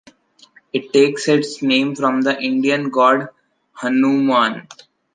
[0.73, 3.27] It takes its name from the Indian God
[3.83, 4.67] Hanouman.